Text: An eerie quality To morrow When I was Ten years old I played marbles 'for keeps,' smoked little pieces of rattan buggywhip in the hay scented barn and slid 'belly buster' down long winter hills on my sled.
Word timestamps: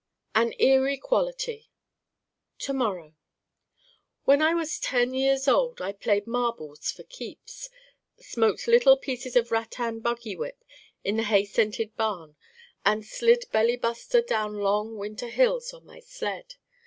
An 0.33 0.55
eerie 0.57 0.97
quality 0.97 1.69
To 2.57 2.73
morrow 2.73 3.13
When 4.23 4.41
I 4.41 4.55
was 4.55 4.79
Ten 4.79 5.13
years 5.13 5.47
old 5.47 5.79
I 5.79 5.91
played 5.91 6.25
marbles 6.25 6.89
'for 6.91 7.03
keeps,' 7.03 7.69
smoked 8.17 8.65
little 8.67 8.97
pieces 8.97 9.35
of 9.35 9.51
rattan 9.51 9.99
buggywhip 9.99 10.63
in 11.03 11.17
the 11.17 11.23
hay 11.25 11.45
scented 11.45 11.95
barn 11.97 12.35
and 12.83 13.05
slid 13.05 13.45
'belly 13.51 13.75
buster' 13.77 14.23
down 14.23 14.55
long 14.61 14.97
winter 14.97 15.29
hills 15.29 15.71
on 15.71 15.85
my 15.85 15.99
sled. 15.99 16.55